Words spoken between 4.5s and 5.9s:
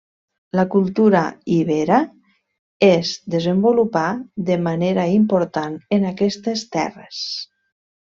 manera important